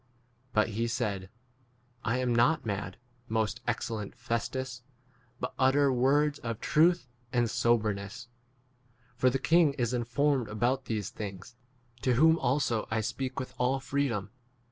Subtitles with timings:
[0.51, 1.27] But he said,p
[2.03, 2.97] I am not mad,
[3.29, 4.81] most excellent Festus,
[5.39, 8.27] but utter words of truth 28 and soberness;
[9.15, 11.55] for the king is informed about these things,
[12.01, 14.31] to whom also I speak with all free dom.